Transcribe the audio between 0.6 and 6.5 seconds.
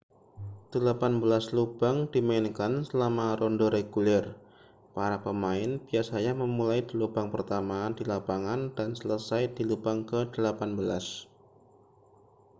delapan belas lubang dimainkan selama ronde reguler para pemain biasanya